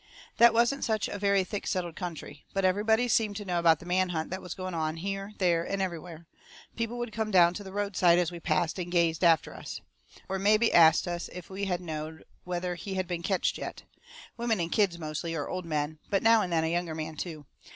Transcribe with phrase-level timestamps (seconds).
[0.37, 2.43] That wasn't such a very thick settled country.
[2.55, 5.79] But everybody seemed to know about the manhunt that was going on, here, there, and
[5.79, 6.25] everywhere.
[6.75, 9.79] People would come down to the road side as we passed, and gaze after us.
[10.27, 13.83] Or mebby ast us if we knowed whether he had been ketched yet.
[14.37, 17.45] Women and kids mostly, or old men, but now and then a younger man too.